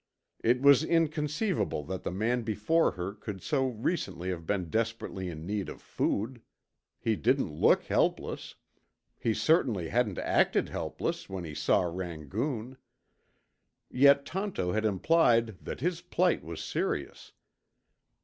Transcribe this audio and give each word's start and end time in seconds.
It 0.43 0.63
was 0.63 0.83
inconceivable 0.83 1.83
that 1.83 2.01
the 2.01 2.09
man 2.09 2.41
before 2.41 2.93
her 2.93 3.13
could 3.13 3.43
so 3.43 3.67
recently 3.67 4.29
have 4.31 4.47
been 4.47 4.71
desperately 4.71 5.29
in 5.29 5.45
need 5.45 5.69
of 5.69 5.79
food. 5.79 6.41
He 6.99 7.15
didn't 7.15 7.53
look 7.53 7.83
helpless. 7.83 8.55
He 9.19 9.35
certainly 9.35 9.89
hadn't 9.89 10.17
acted 10.17 10.69
helpless 10.69 11.29
when 11.29 11.43
he 11.43 11.53
saw 11.53 11.81
Rangoon. 11.83 12.77
Yet 13.91 14.25
Tonto 14.25 14.71
had 14.71 14.85
implied 14.85 15.59
that 15.61 15.81
his 15.81 16.01
plight 16.01 16.43
was 16.43 16.63
serious. 16.63 17.33